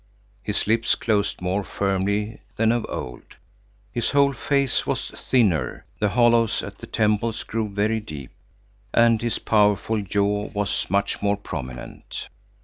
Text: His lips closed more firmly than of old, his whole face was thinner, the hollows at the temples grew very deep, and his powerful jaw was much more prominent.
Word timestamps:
His 0.41 0.65
lips 0.65 0.95
closed 0.95 1.43
more 1.43 1.63
firmly 1.63 2.41
than 2.55 2.71
of 2.71 2.87
old, 2.89 3.35
his 3.91 4.09
whole 4.09 4.33
face 4.33 4.87
was 4.87 5.11
thinner, 5.11 5.85
the 5.99 6.09
hollows 6.09 6.63
at 6.63 6.79
the 6.79 6.87
temples 6.87 7.43
grew 7.43 7.69
very 7.69 7.99
deep, 7.99 8.31
and 8.95 9.21
his 9.21 9.37
powerful 9.37 10.01
jaw 10.01 10.47
was 10.55 10.89
much 10.89 11.21
more 11.21 11.37
prominent. 11.37 12.29